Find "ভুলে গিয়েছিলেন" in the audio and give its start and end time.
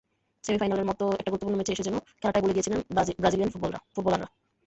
2.43-2.79